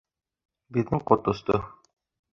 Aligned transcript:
Беҙҙең 0.77 1.05
ҡот 1.13 1.29
осто. 1.35 1.63